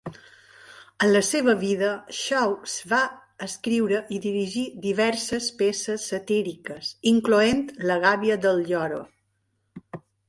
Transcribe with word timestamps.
En 1.07 1.09
la 1.15 1.19
seva 1.25 1.53
vida, 1.63 1.89
Shaw 2.19 2.55
va 2.93 3.01
escriure 3.47 3.99
i 4.17 4.21
dirigir 4.23 4.63
diverses 4.87 5.51
peces 5.63 6.07
satíriques, 6.15 6.91
incloent 7.15 7.63
"La 7.93 7.99
gàbia 8.07 8.43
del 8.47 8.67
lloro". 8.73 9.07